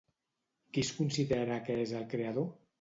[0.77, 2.53] Qui es considera que és el Creador?